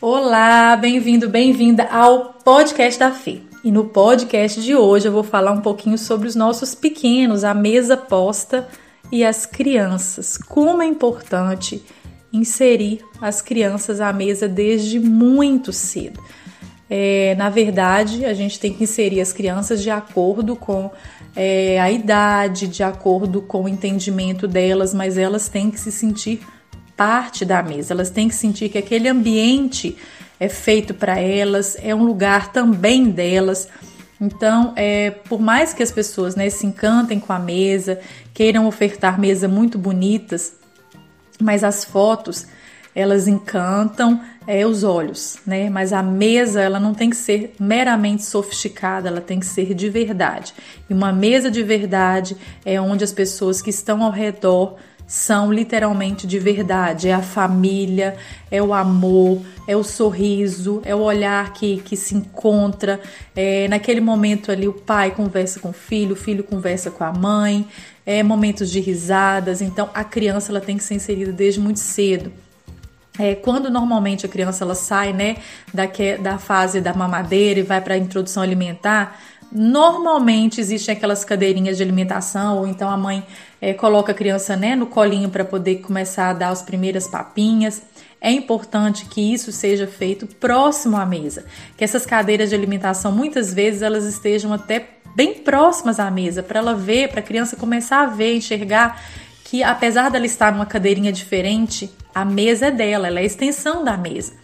Olá, 0.00 0.76
bem-vindo, 0.76 1.28
bem-vinda 1.28 1.82
ao 1.82 2.34
podcast 2.44 3.00
da 3.00 3.10
Fê. 3.10 3.40
E 3.64 3.72
no 3.72 3.86
podcast 3.86 4.62
de 4.62 4.76
hoje 4.76 5.08
eu 5.08 5.12
vou 5.12 5.24
falar 5.24 5.50
um 5.50 5.60
pouquinho 5.60 5.98
sobre 5.98 6.28
os 6.28 6.36
nossos 6.36 6.72
pequenos, 6.72 7.42
a 7.42 7.52
mesa 7.52 7.96
posta 7.96 8.68
e 9.10 9.24
as 9.24 9.44
crianças. 9.44 10.38
Como 10.38 10.80
é 10.80 10.86
importante 10.86 11.82
inserir 12.32 13.04
as 13.20 13.42
crianças 13.42 14.00
à 14.00 14.12
mesa 14.12 14.46
desde 14.46 15.00
muito 15.00 15.72
cedo. 15.72 16.22
É, 16.88 17.34
na 17.34 17.50
verdade, 17.50 18.24
a 18.24 18.32
gente 18.32 18.60
tem 18.60 18.72
que 18.72 18.84
inserir 18.84 19.20
as 19.20 19.32
crianças 19.32 19.82
de 19.82 19.90
acordo 19.90 20.54
com 20.54 20.92
é, 21.34 21.80
a 21.80 21.90
idade, 21.90 22.68
de 22.68 22.84
acordo 22.84 23.42
com 23.42 23.64
o 23.64 23.68
entendimento 23.68 24.46
delas, 24.46 24.94
mas 24.94 25.18
elas 25.18 25.48
têm 25.48 25.72
que 25.72 25.80
se 25.80 25.90
sentir 25.90 26.40
parte 26.98 27.44
da 27.44 27.62
mesa, 27.62 27.94
elas 27.94 28.10
têm 28.10 28.28
que 28.28 28.34
sentir 28.34 28.68
que 28.68 28.76
aquele 28.76 29.08
ambiente 29.08 29.96
é 30.40 30.48
feito 30.48 30.92
para 30.92 31.16
elas, 31.20 31.76
é 31.80 31.94
um 31.94 32.04
lugar 32.04 32.52
também 32.52 33.08
delas. 33.08 33.68
Então, 34.20 34.72
é, 34.74 35.12
por 35.12 35.40
mais 35.40 35.72
que 35.72 35.80
as 35.80 35.92
pessoas 35.92 36.34
né, 36.34 36.50
se 36.50 36.66
encantem 36.66 37.20
com 37.20 37.32
a 37.32 37.38
mesa, 37.38 38.00
queiram 38.34 38.66
ofertar 38.66 39.18
mesas 39.18 39.48
muito 39.48 39.78
bonitas, 39.78 40.54
mas 41.40 41.62
as 41.62 41.84
fotos 41.84 42.46
elas 42.96 43.28
encantam 43.28 44.20
é, 44.44 44.66
os 44.66 44.82
olhos, 44.82 45.38
né? 45.46 45.70
Mas 45.70 45.92
a 45.92 46.02
mesa 46.02 46.60
ela 46.60 46.80
não 46.80 46.92
tem 46.92 47.10
que 47.10 47.16
ser 47.16 47.54
meramente 47.60 48.24
sofisticada, 48.24 49.08
ela 49.08 49.20
tem 49.20 49.38
que 49.38 49.46
ser 49.46 49.72
de 49.72 49.88
verdade. 49.88 50.52
E 50.90 50.94
uma 50.94 51.12
mesa 51.12 51.48
de 51.48 51.62
verdade 51.62 52.36
é 52.64 52.80
onde 52.80 53.04
as 53.04 53.12
pessoas 53.12 53.62
que 53.62 53.70
estão 53.70 54.02
ao 54.02 54.10
redor 54.10 54.78
são 55.08 55.50
literalmente 55.50 56.26
de 56.26 56.38
verdade. 56.38 57.08
É 57.08 57.14
a 57.14 57.22
família, 57.22 58.14
é 58.50 58.62
o 58.62 58.74
amor, 58.74 59.40
é 59.66 59.74
o 59.74 59.82
sorriso, 59.82 60.82
é 60.84 60.94
o 60.94 61.00
olhar 61.00 61.54
que, 61.54 61.78
que 61.78 61.96
se 61.96 62.14
encontra. 62.14 63.00
É, 63.34 63.66
naquele 63.68 64.02
momento 64.02 64.52
ali, 64.52 64.68
o 64.68 64.72
pai 64.74 65.10
conversa 65.10 65.58
com 65.60 65.70
o 65.70 65.72
filho, 65.72 66.12
o 66.12 66.16
filho 66.16 66.44
conversa 66.44 66.90
com 66.90 67.02
a 67.02 67.12
mãe, 67.12 67.66
é 68.04 68.22
momentos 68.22 68.70
de 68.70 68.80
risadas. 68.80 69.62
Então, 69.62 69.88
a 69.94 70.04
criança 70.04 70.52
ela 70.52 70.60
tem 70.60 70.76
que 70.76 70.84
ser 70.84 70.94
inserida 70.94 71.32
desde 71.32 71.58
muito 71.58 71.80
cedo. 71.80 72.30
É, 73.18 73.34
quando 73.34 73.68
normalmente 73.70 74.26
a 74.26 74.28
criança 74.28 74.62
ela 74.62 74.74
sai 74.74 75.12
né, 75.12 75.38
da, 75.72 75.86
da 76.22 76.38
fase 76.38 76.80
da 76.80 76.92
mamadeira 76.92 77.60
e 77.60 77.62
vai 77.64 77.80
para 77.80 77.94
a 77.94 77.98
introdução 77.98 78.42
alimentar, 78.42 79.18
Normalmente 79.50 80.60
existem 80.60 80.94
aquelas 80.94 81.24
cadeirinhas 81.24 81.76
de 81.76 81.82
alimentação, 81.82 82.58
ou 82.58 82.66
então 82.66 82.88
a 82.88 82.96
mãe 82.96 83.24
é, 83.60 83.72
coloca 83.72 84.12
a 84.12 84.14
criança 84.14 84.56
né, 84.56 84.76
no 84.76 84.86
colinho 84.86 85.30
para 85.30 85.44
poder 85.44 85.76
começar 85.76 86.30
a 86.30 86.32
dar 86.34 86.48
as 86.50 86.62
primeiras 86.62 87.08
papinhas. 87.08 87.82
É 88.20 88.30
importante 88.30 89.06
que 89.06 89.32
isso 89.32 89.50
seja 89.52 89.86
feito 89.86 90.26
próximo 90.26 90.96
à 90.96 91.06
mesa, 91.06 91.44
que 91.76 91.84
essas 91.84 92.04
cadeiras 92.04 92.50
de 92.50 92.54
alimentação 92.54 93.10
muitas 93.12 93.54
vezes 93.54 93.80
elas 93.80 94.04
estejam 94.04 94.52
até 94.52 94.88
bem 95.14 95.34
próximas 95.34 95.98
à 95.98 96.10
mesa, 96.10 96.42
para 96.42 96.58
ela 96.58 96.74
ver, 96.74 97.08
para 97.08 97.20
a 97.20 97.22
criança 97.22 97.56
começar 97.56 98.02
a 98.02 98.06
ver, 98.06 98.36
enxergar 98.36 99.02
que 99.44 99.62
apesar 99.62 100.10
dela 100.10 100.26
estar 100.26 100.52
numa 100.52 100.66
cadeirinha 100.66 101.10
diferente, 101.10 101.90
a 102.14 102.24
mesa 102.24 102.66
é 102.66 102.70
dela, 102.70 103.06
ela 103.06 103.18
é 103.18 103.22
a 103.22 103.26
extensão 103.26 103.82
da 103.82 103.96
mesa. 103.96 104.34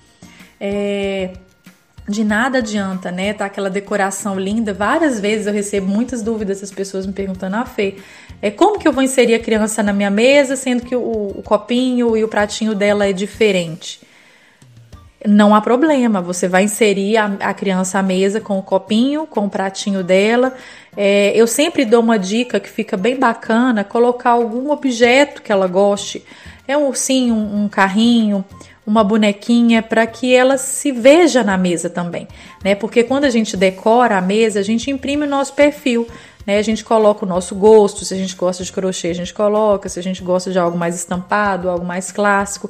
É, 0.58 1.32
de 2.08 2.22
nada 2.22 2.58
adianta, 2.58 3.10
né? 3.10 3.32
Tá 3.32 3.46
aquela 3.46 3.70
decoração 3.70 4.38
linda. 4.38 4.74
Várias 4.74 5.18
vezes 5.18 5.46
eu 5.46 5.52
recebo 5.52 5.86
muitas 5.86 6.22
dúvidas 6.22 6.60
das 6.60 6.70
pessoas 6.70 7.06
me 7.06 7.12
perguntando: 7.12 7.56
"Ah, 7.56 7.64
Fê, 7.64 7.96
é 8.42 8.50
como 8.50 8.78
que 8.78 8.86
eu 8.86 8.92
vou 8.92 9.02
inserir 9.02 9.34
a 9.34 9.38
criança 9.38 9.82
na 9.82 9.92
minha 9.92 10.10
mesa, 10.10 10.54
sendo 10.54 10.82
que 10.82 10.94
o, 10.94 11.00
o 11.00 11.42
copinho 11.42 12.16
e 12.16 12.22
o 12.22 12.28
pratinho 12.28 12.74
dela 12.74 13.06
é 13.06 13.12
diferente?" 13.12 14.00
Não 15.26 15.54
há 15.54 15.60
problema, 15.62 16.20
você 16.20 16.46
vai 16.46 16.64
inserir 16.64 17.16
a, 17.16 17.24
a 17.40 17.54
criança 17.54 17.98
à 17.98 18.02
mesa 18.02 18.42
com 18.42 18.58
o 18.58 18.62
copinho, 18.62 19.26
com 19.26 19.46
o 19.46 19.50
pratinho 19.50 20.04
dela. 20.04 20.52
É, 20.94 21.32
eu 21.34 21.46
sempre 21.46 21.86
dou 21.86 22.02
uma 22.02 22.18
dica 22.18 22.60
que 22.60 22.68
fica 22.68 22.94
bem 22.94 23.18
bacana: 23.18 23.82
colocar 23.82 24.30
algum 24.30 24.70
objeto 24.70 25.40
que 25.40 25.50
ela 25.50 25.66
goste. 25.66 26.22
É 26.68 26.76
um 26.76 26.88
ursinho, 26.88 27.34
um, 27.34 27.64
um 27.64 27.68
carrinho, 27.68 28.44
uma 28.86 29.02
bonequinha 29.02 29.82
para 29.82 30.06
que 30.06 30.34
ela 30.34 30.58
se 30.58 30.92
veja 30.92 31.42
na 31.42 31.56
mesa 31.56 31.88
também, 31.88 32.28
né? 32.62 32.74
Porque 32.74 33.02
quando 33.02 33.24
a 33.24 33.30
gente 33.30 33.56
decora 33.56 34.18
a 34.18 34.20
mesa, 34.20 34.60
a 34.60 34.62
gente 34.62 34.90
imprime 34.90 35.26
o 35.26 35.28
nosso 35.28 35.54
perfil, 35.54 36.06
né? 36.46 36.58
A 36.58 36.62
gente 36.62 36.84
coloca 36.84 37.24
o 37.24 37.28
nosso 37.28 37.54
gosto, 37.54 38.04
se 38.04 38.12
a 38.12 38.16
gente 38.16 38.36
gosta 38.36 38.62
de 38.62 38.70
crochê, 38.70 39.08
a 39.08 39.14
gente 39.14 39.32
coloca, 39.32 39.88
se 39.88 39.98
a 39.98 40.02
gente 40.02 40.22
gosta 40.22 40.50
de 40.50 40.58
algo 40.58 40.76
mais 40.76 40.94
estampado, 40.94 41.68
algo 41.68 41.84
mais 41.84 42.12
clássico. 42.12 42.68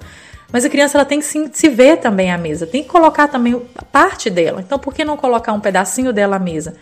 Mas 0.52 0.64
a 0.64 0.69
criança 0.70 0.97
ela 0.97 1.04
tem 1.04 1.19
que 1.19 1.26
se, 1.52 1.69
ver 1.69 1.97
também 1.97 2.31
à 2.31 2.38
mesa, 2.38 2.64
tem 2.64 2.82
que 2.82 2.88
colocar 2.88 3.26
também 3.26 3.60
parte 3.91 4.31
dela. 4.31 4.60
Então, 4.60 4.78
por 4.78 4.94
que 4.94 5.04
não 5.04 5.16
colocar 5.16 5.52
um 5.52 5.58
pedacinho 5.58 6.12
dela 6.12 6.36
à 6.36 6.38
mesa? 6.38 6.76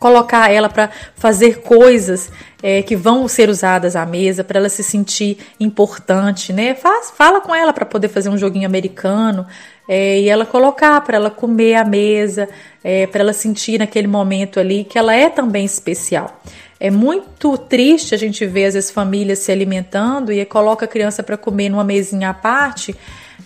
Colocar 0.00 0.50
ela 0.50 0.68
para 0.68 0.90
fazer 1.14 1.60
coisas 1.60 2.32
é, 2.62 2.82
que 2.82 2.96
vão 2.96 3.28
ser 3.28 3.50
usadas 3.50 3.94
à 3.94 4.04
mesa, 4.04 4.42
para 4.42 4.58
ela 4.58 4.68
se 4.68 4.82
sentir 4.82 5.38
importante, 5.60 6.52
né? 6.52 6.74
Faz, 6.74 7.10
fala 7.10 7.40
com 7.40 7.54
ela 7.54 7.72
para 7.72 7.84
poder 7.84 8.08
fazer 8.08 8.30
um 8.30 8.38
joguinho 8.38 8.66
americano 8.66 9.46
é, 9.86 10.20
e 10.20 10.28
ela 10.28 10.46
colocar 10.46 11.00
para 11.02 11.16
ela 11.16 11.30
comer 11.30 11.74
à 11.74 11.84
mesa, 11.84 12.48
é, 12.82 13.06
para 13.06 13.20
ela 13.20 13.32
sentir 13.34 13.78
naquele 13.78 14.08
momento 14.08 14.58
ali 14.58 14.84
que 14.84 14.98
ela 14.98 15.14
é 15.14 15.28
também 15.28 15.64
especial. 15.64 16.40
É 16.78 16.90
muito 16.90 17.58
triste 17.58 18.14
a 18.14 18.18
gente 18.18 18.46
ver 18.46 18.64
às 18.64 18.74
vezes 18.74 18.90
famílias 18.90 19.40
se 19.40 19.52
alimentando 19.52 20.32
e 20.32 20.42
coloca 20.46 20.86
a 20.86 20.88
criança 20.88 21.22
para 21.22 21.36
comer 21.36 21.68
numa 21.68 21.84
mesinha 21.84 22.30
à 22.30 22.34
parte, 22.34 22.96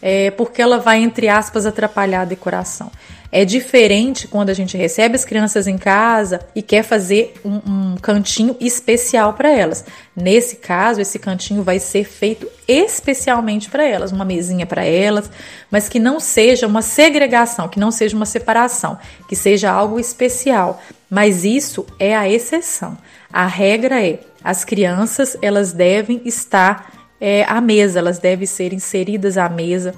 é, 0.00 0.30
porque 0.30 0.60
ela 0.60 0.78
vai 0.78 0.98
entre 0.98 1.28
aspas 1.28 1.66
atrapalhar 1.66 2.22
a 2.22 2.24
decoração. 2.24 2.90
É 3.36 3.44
diferente 3.44 4.28
quando 4.28 4.50
a 4.50 4.54
gente 4.54 4.76
recebe 4.76 5.16
as 5.16 5.24
crianças 5.24 5.66
em 5.66 5.76
casa 5.76 6.38
e 6.54 6.62
quer 6.62 6.84
fazer 6.84 7.34
um, 7.44 7.56
um 7.66 7.96
cantinho 7.96 8.56
especial 8.60 9.32
para 9.32 9.50
elas. 9.50 9.84
Nesse 10.14 10.54
caso, 10.54 11.00
esse 11.00 11.18
cantinho 11.18 11.64
vai 11.64 11.80
ser 11.80 12.04
feito 12.04 12.48
especialmente 12.68 13.68
para 13.68 13.84
elas, 13.84 14.12
uma 14.12 14.24
mesinha 14.24 14.64
para 14.66 14.84
elas, 14.84 15.28
mas 15.68 15.88
que 15.88 15.98
não 15.98 16.20
seja 16.20 16.68
uma 16.68 16.80
segregação, 16.80 17.68
que 17.68 17.80
não 17.80 17.90
seja 17.90 18.14
uma 18.14 18.24
separação, 18.24 18.96
que 19.28 19.34
seja 19.34 19.68
algo 19.68 19.98
especial. 19.98 20.80
Mas 21.10 21.44
isso 21.44 21.84
é 21.98 22.14
a 22.14 22.28
exceção. 22.28 22.96
A 23.32 23.46
regra 23.46 24.00
é: 24.00 24.20
as 24.44 24.64
crianças 24.64 25.36
elas 25.42 25.72
devem 25.72 26.22
estar 26.24 27.03
é, 27.26 27.42
à 27.48 27.58
mesa, 27.58 28.00
elas 28.00 28.18
devem 28.18 28.46
ser 28.46 28.74
inseridas 28.74 29.38
à 29.38 29.48
mesa, 29.48 29.94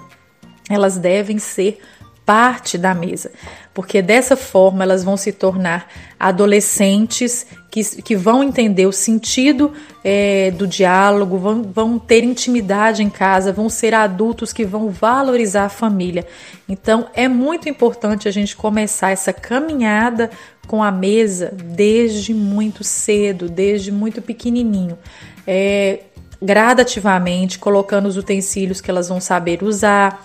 elas 0.70 0.96
devem 0.96 1.40
ser 1.40 1.80
parte 2.24 2.78
da 2.78 2.94
mesa, 2.94 3.32
porque 3.74 4.00
dessa 4.00 4.36
forma 4.36 4.84
elas 4.84 5.02
vão 5.02 5.16
se 5.16 5.32
tornar 5.32 5.90
adolescentes 6.20 7.44
que, 7.68 7.82
que 8.00 8.14
vão 8.14 8.44
entender 8.44 8.86
o 8.86 8.92
sentido 8.92 9.72
é, 10.04 10.52
do 10.52 10.68
diálogo, 10.68 11.36
vão, 11.36 11.64
vão 11.64 11.98
ter 11.98 12.22
intimidade 12.22 13.02
em 13.02 13.10
casa, 13.10 13.52
vão 13.52 13.68
ser 13.68 13.92
adultos 13.92 14.52
que 14.52 14.64
vão 14.64 14.88
valorizar 14.88 15.64
a 15.64 15.68
família. 15.68 16.24
Então 16.68 17.08
é 17.12 17.26
muito 17.26 17.68
importante 17.68 18.28
a 18.28 18.30
gente 18.30 18.54
começar 18.54 19.10
essa 19.10 19.32
caminhada 19.32 20.30
com 20.68 20.80
a 20.80 20.92
mesa 20.92 21.52
desde 21.52 22.32
muito 22.32 22.84
cedo, 22.84 23.48
desde 23.48 23.90
muito 23.90 24.22
pequenininho. 24.22 24.96
É, 25.44 26.00
gradativamente, 26.40 27.58
colocando 27.58 28.06
os 28.06 28.16
utensílios 28.16 28.80
que 28.80 28.90
elas 28.90 29.08
vão 29.08 29.20
saber 29.20 29.62
usar, 29.62 30.24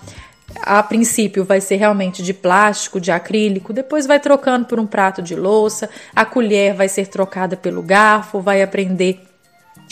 a 0.61 0.83
princípio 0.83 1.45
vai 1.45 1.61
ser 1.61 1.77
realmente 1.77 2.21
de 2.21 2.33
plástico, 2.33 2.99
de 2.99 3.11
acrílico, 3.11 3.73
depois 3.73 4.05
vai 4.05 4.19
trocando 4.19 4.65
por 4.65 4.79
um 4.79 4.85
prato 4.85 5.21
de 5.21 5.35
louça, 5.35 5.89
a 6.15 6.25
colher 6.25 6.73
vai 6.75 6.89
ser 6.89 7.07
trocada 7.07 7.55
pelo 7.55 7.81
garfo, 7.81 8.41
vai 8.41 8.61
aprender 8.61 9.30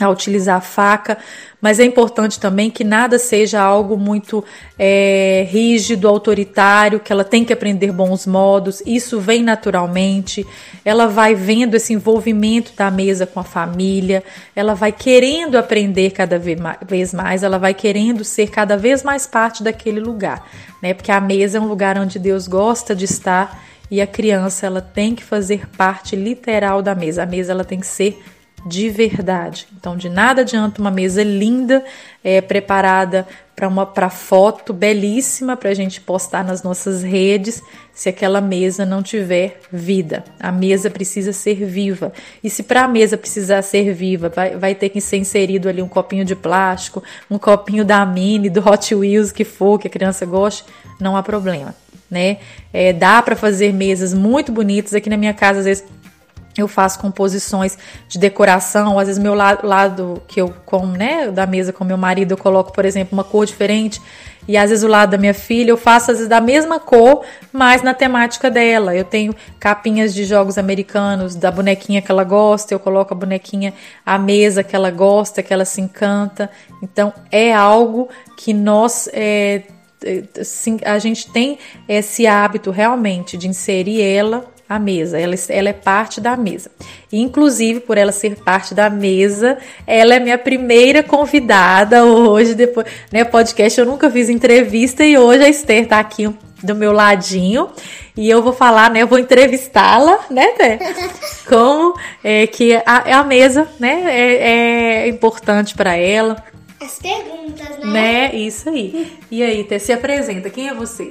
a 0.08 0.10
utilizar 0.10 0.58
a 0.58 0.62
faca, 0.62 1.18
mas 1.62 1.80
é 1.80 1.84
importante 1.84 2.40
também 2.40 2.70
que 2.70 2.84
nada 2.84 3.20
seja 3.20 3.62
algo 3.62 3.98
muito 3.98 4.44
é, 4.78 5.46
rígido, 5.50 6.08
autoritário, 6.08 7.00
que 7.00 7.12
ela 7.12 7.24
tem 7.24 7.44
que 7.44 7.52
aprender 7.52 7.92
bons 7.92 8.26
modos, 8.26 8.82
isso 8.86 9.20
vem 9.20 9.44
naturalmente, 9.44 10.46
ela 10.86 11.08
vai 11.08 11.36
vendo 11.36 11.76
esse 11.76 11.94
envolvimento 11.94 12.72
da 12.76 12.90
mesa 12.90 13.26
com 13.26 13.40
a 13.40 13.44
família, 13.44 14.24
ela 14.56 14.74
vai 14.74 14.92
querendo 14.92 15.58
aprender 15.58 16.12
cada 16.12 16.40
vez 16.40 17.14
mais, 17.14 17.44
ela 17.44 17.58
vai 17.58 17.74
querendo 17.74 18.24
ser 18.24 18.50
cada 18.50 18.78
vez 18.78 19.04
mais 19.04 19.28
parte 19.28 19.62
daquele 19.64 20.00
lugar, 20.00 20.48
né? 20.82 20.94
Porque 20.94 21.12
a 21.12 21.20
mesa 21.20 21.58
é 21.58 21.62
um 21.62 21.68
lugar 21.68 21.98
onde 21.98 22.18
Deus 22.18 22.48
gosta 22.48 22.96
de 22.96 23.06
estar 23.06 23.64
e 23.92 24.02
a 24.02 24.08
criança 24.08 24.66
ela 24.66 24.82
tem 24.82 25.16
que 25.16 25.24
fazer 25.24 25.68
parte 25.76 26.16
literal 26.16 26.82
da 26.82 26.94
mesa, 26.94 27.24
a 27.24 27.26
mesa 27.26 27.52
ela 27.52 27.64
tem 27.64 27.80
que 27.80 27.88
ser 27.88 28.22
de 28.66 28.90
verdade. 28.90 29.68
Então, 29.78 29.96
de 29.96 30.10
nada 30.10 30.42
adianta 30.42 30.82
uma 30.82 30.92
mesa 30.92 31.24
linda, 31.24 31.84
é, 32.24 32.42
preparada 32.42 33.28
para 33.56 33.68
uma 33.68 33.86
para 33.86 34.10
foto 34.10 34.72
belíssima 34.72 35.58
para 35.58 35.70
a 35.70 35.74
gente 35.74 36.00
postar 36.00 36.46
nas 36.46 36.64
nossas 36.64 37.04
redes 37.04 37.62
se 37.94 38.08
aquela 38.08 38.40
mesa 38.40 38.86
não 38.86 39.04
tiver 39.04 39.60
vida. 39.70 40.24
A 40.40 40.50
mesa 40.50 40.90
precisa 40.90 41.34
ser 41.34 41.66
viva. 41.66 42.14
E 42.42 42.50
se 42.50 42.64
para 42.64 42.84
a 42.84 42.88
mesa 42.88 43.18
precisar 43.18 43.62
ser 43.62 43.94
viva, 43.94 44.30
vai, 44.30 44.56
vai 44.56 44.74
ter 44.74 44.88
que 44.88 45.02
ser 45.02 45.18
inserido 45.18 45.68
ali 45.68 45.82
um 45.82 45.90
copinho 45.90 46.24
de 46.24 46.38
plástico, 46.38 47.04
um 47.30 47.38
copinho 47.38 47.84
da 47.84 48.06
Mini, 48.06 48.50
do 48.50 48.62
Hot 48.66 48.96
Wheels, 48.96 49.34
que 49.34 49.44
for, 49.44 49.78
que 49.78 49.88
a 49.88 49.92
criança 49.92 50.26
goste, 50.26 50.64
não 50.98 51.18
há 51.18 51.24
problema, 51.24 51.76
né? 52.10 52.38
É, 52.72 52.94
dá 52.94 53.22
para 53.22 53.36
fazer 53.36 53.74
mesas 53.74 54.14
muito 54.14 54.54
bonitas. 54.54 54.94
Aqui 54.94 55.10
na 55.10 55.18
minha 55.18 55.34
casa, 55.34 55.60
às 55.60 55.66
vezes, 55.66 55.84
eu 56.62 56.68
faço 56.68 57.00
composições 57.00 57.78
de 58.08 58.20
decoração, 58.20 59.00
às 59.00 59.08
vezes 59.08 59.22
meu 59.22 59.34
lado, 59.34 59.66
lado 59.66 60.22
que 60.28 60.42
eu 60.42 60.54
como, 60.66 60.88
né, 60.98 61.30
da 61.32 61.46
mesa 61.46 61.74
com 61.74 61.84
meu 61.84 61.98
marido, 61.98 62.32
eu 62.32 62.38
coloco, 62.38 62.72
por 62.72 62.86
exemplo, 62.86 63.14
uma 63.14 63.24
cor 63.24 63.46
diferente, 63.46 64.02
e 64.48 64.58
às 64.58 64.72
vezes 64.72 64.84
o 64.84 64.88
lado 64.88 65.12
da 65.12 65.18
minha 65.18 65.34
filha 65.34 65.70
eu 65.70 65.78
faço 65.78 66.10
às 66.10 66.18
vezes 66.18 66.28
da 66.28 66.42
mesma 66.42 66.80
cor, 66.80 67.24
mas 67.54 67.84
na 67.84 67.94
temática 67.94 68.50
dela. 68.50 68.96
Eu 68.96 69.04
tenho 69.04 69.36
capinhas 69.60 70.12
de 70.12 70.26
jogos 70.26 70.58
americanos 70.58 71.36
da 71.36 71.52
bonequinha 71.52 72.02
que 72.02 72.12
ela 72.12 72.24
gosta, 72.24 72.74
eu 72.74 72.80
coloco 72.80 73.14
a 73.14 73.18
bonequinha 73.18 73.76
à 74.04 74.18
mesa 74.18 74.64
que 74.64 74.76
ela 74.76 74.90
gosta, 74.90 75.44
que 75.44 75.54
ela 75.54 75.66
se 75.66 75.82
encanta. 75.82 76.50
Então 76.82 77.14
é 77.32 77.54
algo 77.54 78.10
que 78.36 78.52
nós 78.52 79.08
é, 79.14 79.64
a 80.86 80.98
gente 80.98 81.32
tem 81.32 81.60
esse 81.88 82.26
hábito 82.26 82.72
realmente 82.72 83.38
de 83.38 83.48
inserir 83.48 84.02
ela 84.02 84.46
a 84.70 84.78
mesa, 84.78 85.20
ela, 85.20 85.34
ela 85.50 85.70
é 85.70 85.74
parte 85.74 86.22
da 86.22 86.38
mesa. 86.38 86.70
E, 87.12 87.20
inclusive, 87.20 87.80
por 87.80 87.98
ela 87.98 88.12
ser 88.12 88.36
parte 88.36 88.76
da 88.76 88.88
mesa, 88.88 89.58
ela 89.88 90.14
é 90.14 90.20
minha 90.20 90.38
primeira 90.38 91.02
convidada 91.02 92.06
hoje, 92.06 92.54
depois, 92.54 92.86
né, 93.12 93.24
podcast, 93.24 93.80
eu 93.80 93.86
nunca 93.88 94.12
fiz 94.12 94.30
entrevista 94.30 95.04
e 95.04 95.18
hoje 95.18 95.44
a 95.44 95.50
Esther 95.50 95.88
tá 95.88 96.00
aqui 96.00 96.32
do 96.62 96.76
meu 96.76 96.92
ladinho 96.92 97.70
e 98.16 98.30
eu 98.30 98.44
vou 98.44 98.54
falar, 98.54 98.92
né, 98.92 99.02
eu 99.02 99.08
vou 99.08 99.18
entrevistá-la, 99.18 100.20
né, 100.30 100.52
Té? 100.52 100.78
Como 101.50 101.96
é, 102.24 102.46
que 102.46 102.76
a, 102.86 103.20
a 103.20 103.24
mesa, 103.24 103.68
né, 103.80 104.04
é, 104.06 105.06
é 105.06 105.08
importante 105.08 105.74
para 105.74 105.96
ela. 105.96 106.44
As 106.80 107.00
perguntas, 107.00 107.80
né? 107.80 107.86
Né, 107.86 108.36
isso 108.36 108.70
aí. 108.70 109.18
E 109.32 109.42
aí, 109.42 109.64
Té, 109.64 109.80
se 109.80 109.92
apresenta, 109.92 110.48
quem 110.48 110.70
é 110.70 110.76
você? 110.76 111.10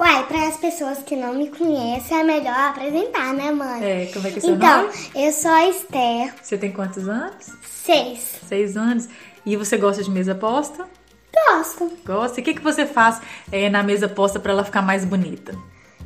Uai, 0.00 0.26
para 0.26 0.48
as 0.48 0.56
pessoas 0.56 1.02
que 1.02 1.14
não 1.14 1.34
me 1.34 1.50
conhecem, 1.50 2.20
é 2.20 2.24
melhor 2.24 2.56
apresentar, 2.70 3.34
né, 3.34 3.52
mãe? 3.52 3.84
É, 3.84 4.06
como 4.06 4.26
é 4.26 4.30
que 4.30 4.38
é 4.38 4.40
seu 4.40 4.54
então, 4.54 4.84
nome? 4.84 4.94
Então, 5.10 5.22
eu 5.22 5.30
sou 5.30 5.50
a 5.50 5.68
Esther. 5.68 6.34
Você 6.42 6.56
tem 6.56 6.72
quantos 6.72 7.06
anos? 7.06 7.50
Seis. 7.62 8.40
Seis 8.48 8.78
anos. 8.78 9.10
E 9.44 9.54
você 9.56 9.76
gosta 9.76 10.02
de 10.02 10.10
mesa 10.10 10.34
posta? 10.34 10.88
Gosto. 11.34 11.92
Gosta? 12.02 12.40
E 12.40 12.42
o 12.42 12.44
que, 12.46 12.54
que 12.54 12.62
você 12.62 12.86
faz 12.86 13.20
é, 13.52 13.68
na 13.68 13.82
mesa 13.82 14.08
posta 14.08 14.40
para 14.40 14.52
ela 14.52 14.64
ficar 14.64 14.80
mais 14.80 15.04
bonita? 15.04 15.54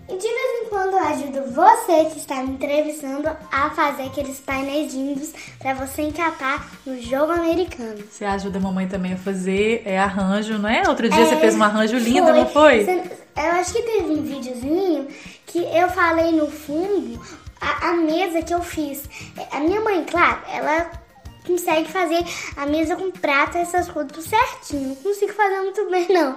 E 0.08 0.16
de 0.16 0.26
vez 0.26 0.62
em 0.62 0.68
quando 0.68 0.94
eu 0.94 0.98
ajudo 0.98 1.52
você 1.52 2.04
que 2.06 2.18
está 2.18 2.42
me 2.42 2.54
entrevistando 2.54 3.28
a 3.52 3.70
fazer 3.70 4.02
aqueles 4.02 4.40
painéis 4.40 4.92
lindos 4.92 5.32
para 5.60 5.72
você 5.72 6.02
encapar 6.02 6.68
no 6.84 7.00
jogo 7.00 7.30
americano. 7.30 8.02
Você 8.10 8.24
ajuda 8.24 8.58
a 8.58 8.60
mamãe 8.60 8.88
também 8.88 9.12
a 9.12 9.16
fazer 9.16 9.82
é, 9.84 10.00
arranjo, 10.00 10.58
não 10.58 10.68
é? 10.68 10.82
Outro 10.88 11.08
dia 11.08 11.22
é, 11.22 11.26
você 11.26 11.36
fez 11.36 11.54
um 11.54 11.62
arranjo 11.62 11.96
lindo, 11.96 12.26
foi. 12.26 12.34
não 12.34 12.46
foi? 12.48 13.23
Eu 13.36 13.50
acho 13.52 13.72
que 13.72 13.82
teve 13.82 14.12
um 14.12 14.22
videozinho 14.22 15.08
que 15.46 15.58
eu 15.58 15.88
falei 15.88 16.32
no 16.32 16.50
fundo 16.50 17.20
a, 17.60 17.90
a 17.90 17.92
mesa 17.94 18.42
que 18.42 18.54
eu 18.54 18.62
fiz. 18.62 19.02
A 19.50 19.60
minha 19.60 19.80
mãe, 19.80 20.04
claro, 20.04 20.40
ela 20.48 20.90
consegue 21.46 21.90
fazer 21.90 22.24
a 22.56 22.66
mesa 22.66 22.96
com 22.96 23.10
prata, 23.10 23.58
essas 23.58 23.88
coisas 23.88 24.12
tudo 24.12 24.26
certinho. 24.26 24.88
Não 24.88 24.96
consigo 24.96 25.32
fazer 25.32 25.60
muito 25.60 25.88
bem, 25.90 26.06
não. 26.08 26.34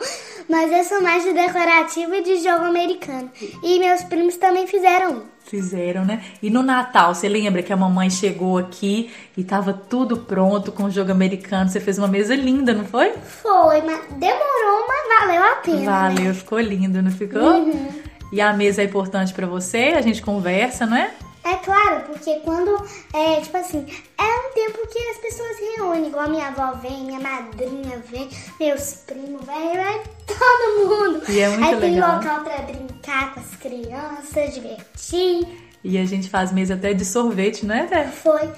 Mas 0.50 0.72
eu 0.72 0.84
sou 0.84 1.02
mais 1.02 1.24
de 1.24 1.34
decorativo 1.34 2.14
e 2.14 2.24
de 2.24 2.44
jogo 2.44 2.66
americano. 2.66 3.32
E 3.64 3.80
meus 3.80 4.04
primos 4.04 4.36
também 4.38 4.68
fizeram. 4.68 5.24
Fizeram, 5.46 6.04
né? 6.04 6.26
E 6.44 6.50
no 6.50 6.62
Natal, 6.62 7.16
você 7.16 7.30
lembra 7.30 7.64
que 7.64 7.72
a 7.72 7.78
mamãe 7.78 8.10
chegou 8.10 8.58
aqui 8.58 9.10
e 9.38 9.46
tava 9.46 9.72
tudo 9.72 10.18
pronto 10.18 10.74
com 10.74 10.84
o 10.84 10.92
jogo 10.92 11.12
americano? 11.12 11.70
Você 11.70 11.80
fez 11.80 11.98
uma 11.98 12.08
mesa 12.08 12.36
linda, 12.36 12.74
não 12.74 12.84
foi? 12.84 13.14
Foi, 13.14 13.82
mas 13.82 14.02
demorou, 14.12 14.87
valeu 15.27 15.44
a 15.44 15.56
pena. 15.57 15.77
Né? 15.77 15.85
Valeu, 15.85 16.25
né? 16.25 16.33
ficou 16.33 16.59
lindo, 16.59 17.01
não 17.01 17.12
ficou? 17.12 17.41
Uhum. 17.41 18.01
E 18.31 18.41
a 18.41 18.53
mesa 18.53 18.81
é 18.81 18.85
importante 18.85 19.33
para 19.33 19.47
você? 19.47 19.94
A 19.95 20.01
gente 20.01 20.21
conversa, 20.21 20.85
não 20.85 20.97
é? 20.97 21.12
É 21.44 21.56
claro, 21.56 22.01
porque 22.07 22.41
quando, 22.41 22.75
é, 23.13 23.39
tipo 23.39 23.56
assim, 23.56 23.85
é 24.18 24.24
um 24.24 24.53
tempo 24.53 24.85
que 24.91 25.00
as 25.00 25.18
pessoas 25.18 25.56
se 25.56 25.63
reúnem, 25.77 26.07
igual 26.07 26.25
a 26.25 26.27
minha 26.27 26.47
avó 26.47 26.74
vem, 26.74 27.06
minha 27.06 27.21
madrinha 27.21 28.03
vem, 28.12 28.27
meus 28.59 28.95
primos 29.06 29.45
vem, 29.45 29.77
vai 29.77 30.01
todo 30.27 30.89
mundo. 30.89 31.24
E 31.29 31.39
é 31.39 31.47
muito 31.47 31.63
Aí 31.63 31.75
legal. 31.75 32.19
tem 32.19 32.19
local 32.19 32.44
pra 32.44 32.57
brincar 32.63 33.33
com 33.33 33.39
as 33.39 33.56
crianças, 33.56 34.53
divertir. 34.56 35.47
E 35.81 35.97
a 35.97 36.06
gente 36.06 36.29
faz 36.29 36.51
mesa 36.51 36.74
até 36.74 36.94
de 36.94 37.06
sorvete, 37.06 37.65
não 37.65 37.75
é, 37.75 37.85
Té? 37.85 38.07
Foi. 38.07 38.50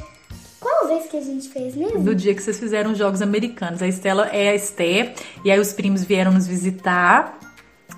Qual 0.80 0.88
vez 0.88 1.08
que 1.08 1.18
a 1.18 1.22
gente 1.22 1.50
fez 1.50 1.76
mesmo? 1.76 2.02
Do 2.02 2.16
dia 2.16 2.34
que 2.34 2.42
vocês 2.42 2.58
fizeram 2.58 2.96
jogos 2.96 3.22
americanos. 3.22 3.82
A 3.82 3.88
Estela 3.88 4.28
é 4.28 4.50
a 4.50 4.56
Esté, 4.56 5.14
e 5.44 5.52
aí 5.52 5.60
os 5.60 5.74
primos 5.74 6.06
vieram 6.06 6.32
nos 6.32 6.48
visitar. 6.48 7.38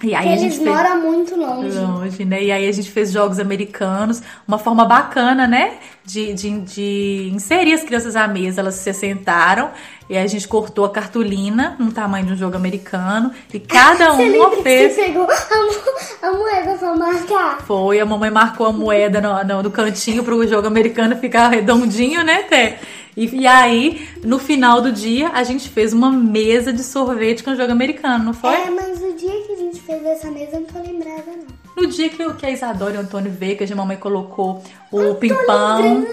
E 0.04 0.16
aí 0.16 0.30
Eles 0.30 0.56
gente 0.56 0.66
moram 0.66 0.92
fez... 0.92 1.04
muito 1.04 1.36
longe. 1.36 1.80
Longe, 1.80 2.26
né? 2.26 2.44
E 2.44 2.52
aí 2.52 2.68
a 2.68 2.72
gente 2.72 2.90
fez 2.90 3.12
jogos 3.12 3.40
americanos, 3.40 4.22
uma 4.48 4.58
forma 4.58 4.86
bacana, 4.86 5.48
né? 5.48 5.76
De, 6.04 6.34
de, 6.34 6.60
de 6.62 7.32
inserir 7.34 7.74
as 7.74 7.84
crianças 7.84 8.16
à 8.16 8.28
mesa. 8.28 8.62
Elas 8.62 8.76
se 8.76 8.92
sentaram 8.94 9.70
e 10.10 10.18
a 10.18 10.26
gente 10.26 10.48
cortou 10.48 10.86
a 10.86 10.90
cartolina 10.90 11.76
no 11.78 11.92
tamanho 11.92 12.26
de 12.26 12.34
um 12.34 12.36
jogo 12.36 12.56
americano. 12.56 13.32
E 13.54 13.60
cada 13.60 14.14
uma 14.14 14.52
fez. 14.64 14.96
Você 14.96 15.04
pegou 15.04 15.28
a, 15.30 16.28
a 16.28 16.32
moeda 16.34 16.78
pra 16.78 16.96
marcar? 16.96 17.62
Foi, 17.62 18.00
a 18.00 18.06
mamãe 18.06 18.32
marcou 18.32 18.66
a 18.66 18.74
moeda 18.74 19.22
no, 19.22 19.44
no, 19.44 19.64
no 19.64 19.72
cantinho 19.72 20.24
pro 20.24 20.48
jogo 20.48 20.68
americano 20.68 21.16
ficar 21.16 21.50
redondinho, 21.50 22.24
né, 22.24 22.44
Té? 22.44 22.80
E, 23.16 23.42
e, 23.42 23.48
aí, 23.48 24.08
no 24.24 24.40
final 24.40 24.82
do 24.82 24.92
dia, 24.92 25.30
a 25.34 25.44
gente 25.44 25.70
fez 25.70 25.92
uma 25.92 26.12
mesa 26.12 26.72
de 26.72 26.82
sorvete 26.82 27.44
com 27.44 27.54
jogo 27.56 27.72
americano, 27.72 28.24
não 28.24 28.34
foi? 28.34 28.54
É, 28.54 28.70
mas 28.70 29.01
o 29.01 29.01
dia 29.22 29.42
que 29.44 29.52
a 29.52 29.56
gente 29.56 29.82
fez 29.82 30.04
essa 30.04 30.32
mesa, 30.32 30.56
eu 30.56 30.62
não 30.62 30.68
tô 30.68 30.80
lembrada, 30.80 31.24
não. 31.28 31.84
No 31.84 31.88
dia 31.88 32.10
que, 32.10 32.34
que 32.34 32.46
a 32.46 32.50
Isadora 32.50 32.96
e 32.96 32.98
o 32.98 33.02
Antônio 33.02 33.32
veio, 33.32 33.58
que 33.58 33.64
a 33.64 33.76
mamãe 33.76 33.98
colocou 33.98 34.64
o 34.92 35.00
eu 35.00 35.16
pimpão. 35.16 35.82
Lembrando, 35.82 36.08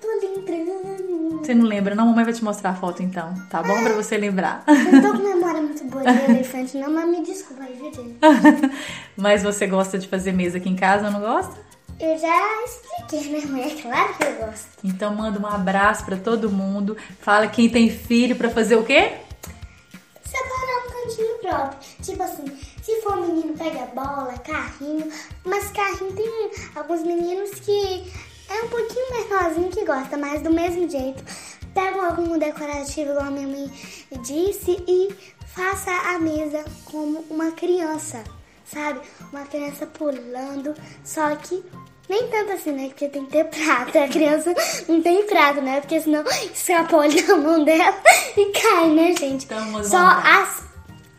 tô 0.00 0.08
lembrando. 0.26 1.38
Você 1.38 1.54
não 1.54 1.64
lembra? 1.64 1.94
Não, 1.94 2.04
a 2.04 2.06
mamãe 2.08 2.24
vai 2.24 2.34
te 2.34 2.44
mostrar 2.44 2.70
a 2.70 2.74
foto 2.74 3.02
então, 3.02 3.34
tá 3.48 3.62
bom? 3.62 3.82
Pra 3.82 3.94
você 3.94 4.16
lembrar. 4.16 4.62
Eu 4.68 5.02
tô 5.02 5.12
com 5.16 5.24
memória 5.26 5.62
muito 5.62 5.82
boa 5.84 6.04
de 6.04 6.30
elefante, 6.30 6.76
não, 6.76 6.92
mas 6.92 7.08
me 7.08 7.24
desculpa, 7.24 7.64
gente. 7.64 8.16
mas 9.16 9.42
você 9.42 9.66
gosta 9.66 9.98
de 9.98 10.06
fazer 10.06 10.32
mesa 10.32 10.58
aqui 10.58 10.68
em 10.68 10.76
casa, 10.76 11.10
não 11.10 11.20
gosta? 11.20 11.58
Eu 11.98 12.16
já 12.18 12.64
expliquei, 12.64 13.30
né, 13.30 13.46
mãe? 13.46 13.72
É 13.72 13.82
claro 13.82 14.14
que 14.14 14.24
eu 14.24 14.46
gosto. 14.46 14.68
Então 14.84 15.14
manda 15.14 15.40
um 15.40 15.46
abraço 15.46 16.04
para 16.04 16.16
todo 16.16 16.50
mundo. 16.50 16.96
Fala 17.20 17.46
quem 17.46 17.68
tem 17.68 17.90
filho 17.90 18.36
para 18.36 18.48
fazer 18.48 18.76
o 18.76 18.84
quê? 18.84 19.12
Um 21.50 21.56
próprio. 21.56 21.78
Tipo 22.02 22.22
assim, 22.22 22.44
se 22.82 23.00
for 23.02 23.16
menino, 23.16 23.56
pega 23.56 23.86
bola, 23.94 24.34
carrinho. 24.38 25.10
Mas 25.44 25.70
carrinho 25.70 26.12
tem 26.12 26.50
alguns 26.74 27.02
meninos 27.02 27.50
que 27.60 28.12
é 28.48 28.62
um 28.62 28.68
pouquinho 28.68 29.10
menorzinho 29.10 29.70
que 29.70 29.84
gosta, 29.84 30.16
mas 30.16 30.42
do 30.42 30.50
mesmo 30.50 30.88
jeito. 30.88 31.22
Pega 31.74 32.06
algum 32.06 32.38
decorativo, 32.38 33.10
igual 33.10 33.26
a 33.26 33.30
minha 33.30 33.46
mãe 33.46 33.70
disse, 34.22 34.82
e 34.88 35.14
faça 35.46 35.90
a 35.90 36.18
mesa 36.18 36.64
como 36.84 37.24
uma 37.30 37.52
criança 37.52 38.24
sabe? 38.72 39.00
Uma 39.32 39.44
criança 39.46 39.86
pulando, 39.86 40.74
só 41.04 41.34
que 41.36 41.62
nem 42.08 42.26
tanto 42.28 42.52
assim, 42.52 42.72
né? 42.72 42.88
Porque 42.88 43.08
tem 43.08 43.24
que 43.24 43.32
ter 43.32 43.44
prata. 43.44 44.04
A 44.04 44.08
criança 44.08 44.54
não 44.88 45.00
tem 45.00 45.26
prata, 45.26 45.60
né? 45.60 45.80
Porque 45.80 46.00
senão 46.00 46.24
escapole 46.52 47.22
na 47.22 47.36
mão 47.36 47.64
dela 47.64 47.96
e 48.36 48.46
cai, 48.46 48.90
né, 48.90 49.14
gente? 49.16 49.44
Então, 49.44 49.84
Só 49.84 49.98
as, 49.98 50.64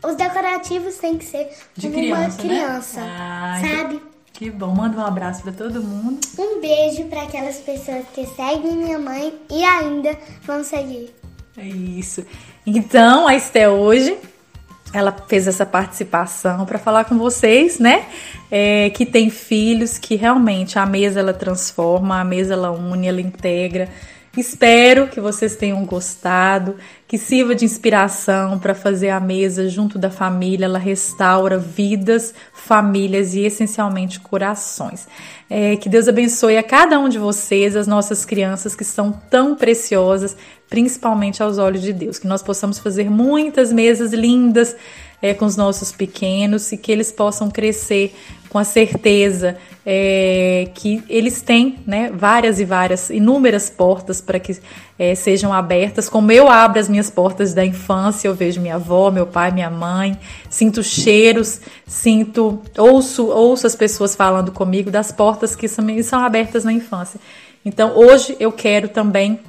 os 0.04 0.16
decorativos 0.16 0.96
tem 0.96 1.16
que 1.16 1.24
ser 1.24 1.48
de 1.76 1.88
criança, 1.88 2.42
uma 2.42 2.48
criança, 2.48 3.00
né? 3.00 3.16
ah, 3.18 3.60
sabe? 3.60 4.02
Que 4.32 4.50
bom, 4.50 4.74
manda 4.74 4.98
um 4.98 5.04
abraço 5.04 5.42
para 5.42 5.52
todo 5.52 5.82
mundo. 5.82 6.20
Um 6.38 6.60
beijo 6.60 7.04
para 7.04 7.22
aquelas 7.22 7.58
pessoas 7.58 8.04
que 8.12 8.26
seguem 8.26 8.76
minha 8.76 8.98
mãe 8.98 9.32
e 9.50 9.62
ainda 9.62 10.18
vão 10.42 10.64
seguir. 10.64 11.14
É 11.56 11.66
isso. 11.66 12.24
Então, 12.66 13.28
a 13.28 13.34
Esté 13.34 13.68
hoje 13.68 14.18
ela 14.92 15.14
fez 15.26 15.46
essa 15.46 15.64
participação 15.64 16.66
para 16.66 16.78
falar 16.78 17.04
com 17.04 17.16
vocês, 17.16 17.78
né? 17.78 18.04
É, 18.50 18.90
que 18.90 19.06
tem 19.06 19.30
filhos, 19.30 19.96
que 19.96 20.16
realmente 20.16 20.78
a 20.78 20.84
mesa 20.84 21.20
ela 21.20 21.32
transforma, 21.32 22.20
a 22.20 22.24
mesa 22.24 22.52
ela 22.52 22.70
une, 22.70 23.08
ela 23.08 23.20
integra. 23.20 23.88
Espero 24.34 25.08
que 25.08 25.20
vocês 25.20 25.56
tenham 25.56 25.84
gostado, 25.84 26.76
que 27.06 27.18
sirva 27.18 27.54
de 27.54 27.66
inspiração 27.66 28.58
para 28.58 28.74
fazer 28.74 29.10
a 29.10 29.20
mesa 29.20 29.68
junto 29.68 29.98
da 29.98 30.10
família. 30.10 30.64
Ela 30.64 30.78
restaura 30.78 31.58
vidas, 31.58 32.32
famílias 32.54 33.34
e 33.34 33.40
essencialmente 33.40 34.20
corações. 34.20 35.06
É, 35.50 35.76
que 35.76 35.86
Deus 35.86 36.08
abençoe 36.08 36.56
a 36.56 36.62
cada 36.62 36.98
um 36.98 37.10
de 37.10 37.18
vocês, 37.18 37.76
as 37.76 37.86
nossas 37.86 38.24
crianças 38.24 38.74
que 38.74 38.84
são 38.84 39.12
tão 39.12 39.54
preciosas, 39.54 40.34
principalmente 40.66 41.42
aos 41.42 41.58
olhos 41.58 41.82
de 41.82 41.92
Deus. 41.92 42.18
Que 42.18 42.26
nós 42.26 42.42
possamos 42.42 42.78
fazer 42.78 43.10
muitas 43.10 43.70
mesas 43.70 44.14
lindas 44.14 44.74
é, 45.20 45.34
com 45.34 45.44
os 45.44 45.58
nossos 45.58 45.92
pequenos 45.92 46.72
e 46.72 46.78
que 46.78 46.90
eles 46.90 47.12
possam 47.12 47.50
crescer 47.50 48.14
com 48.52 48.58
a 48.58 48.64
certeza 48.64 49.56
é, 49.84 50.68
que 50.74 51.02
eles 51.08 51.40
têm 51.40 51.78
né, 51.86 52.10
várias 52.14 52.60
e 52.60 52.66
várias, 52.66 53.08
inúmeras 53.08 53.70
portas 53.70 54.20
para 54.20 54.38
que 54.38 54.58
é, 54.98 55.14
sejam 55.14 55.54
abertas. 55.54 56.06
Como 56.06 56.30
eu 56.30 56.50
abro 56.50 56.78
as 56.78 56.86
minhas 56.86 57.08
portas 57.08 57.54
da 57.54 57.64
infância, 57.64 58.28
eu 58.28 58.34
vejo 58.34 58.60
minha 58.60 58.74
avó, 58.74 59.10
meu 59.10 59.26
pai, 59.26 59.52
minha 59.52 59.70
mãe, 59.70 60.18
sinto 60.50 60.82
cheiros, 60.82 61.62
sinto, 61.86 62.60
ouço, 62.76 63.28
ouço 63.28 63.66
as 63.66 63.74
pessoas 63.74 64.14
falando 64.14 64.52
comigo 64.52 64.90
das 64.90 65.10
portas 65.10 65.56
que 65.56 65.66
são, 65.66 65.86
são 66.02 66.22
abertas 66.22 66.62
na 66.62 66.74
infância. 66.74 67.18
Então 67.64 67.96
hoje 67.96 68.36
eu 68.38 68.52
quero 68.52 68.88
também 68.88 69.40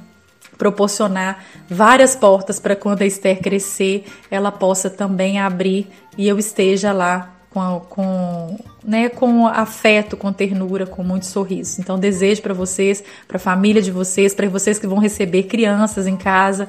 proporcionar 0.56 1.44
várias 1.68 2.16
portas 2.16 2.58
para 2.58 2.74
quando 2.74 3.02
a 3.02 3.06
Esther 3.06 3.42
crescer, 3.42 4.06
ela 4.30 4.50
possa 4.50 4.88
também 4.88 5.38
abrir 5.38 5.88
e 6.16 6.26
eu 6.26 6.38
esteja 6.38 6.90
lá 6.90 7.34
com, 7.54 7.80
com, 7.88 8.58
né, 8.82 9.08
com 9.08 9.46
afeto, 9.46 10.16
com 10.16 10.32
ternura, 10.32 10.84
com 10.84 11.04
muito 11.04 11.24
sorriso. 11.24 11.80
Então, 11.80 11.96
desejo 11.96 12.42
para 12.42 12.52
vocês, 12.52 13.02
para 13.28 13.36
a 13.36 13.40
família 13.40 13.80
de 13.80 13.92
vocês, 13.92 14.34
para 14.34 14.48
vocês 14.48 14.76
que 14.76 14.88
vão 14.88 14.98
receber 14.98 15.44
crianças 15.44 16.08
em 16.08 16.16
casa, 16.16 16.68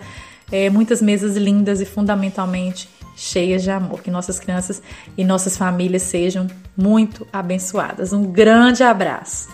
é, 0.51 0.69
muitas 0.69 1.01
mesas 1.01 1.35
lindas 1.35 1.81
e 1.81 1.85
fundamentalmente 1.85 2.87
cheias 3.15 3.63
de 3.63 3.71
amor. 3.71 4.03
Que 4.03 4.11
nossas 4.11 4.39
crianças 4.39 4.79
e 5.17 5.23
nossas 5.23 5.57
famílias 5.57 6.03
sejam 6.03 6.45
muito 6.77 7.25
abençoadas. 7.33 8.13
Um 8.13 8.31
grande 8.31 8.83
abraço. 8.83 9.49